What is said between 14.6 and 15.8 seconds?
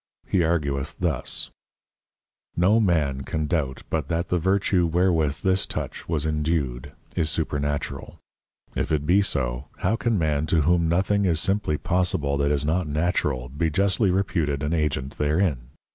an Agent therein?